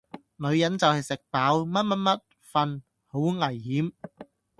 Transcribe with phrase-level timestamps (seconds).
[0.37, 2.19] 女人就系食飽、乜乜乜、
[2.51, 2.81] 瞓!
[3.05, 3.93] 好危險!